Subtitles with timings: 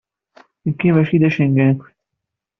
[0.67, 1.81] Nekk mačči d acengu-nkent.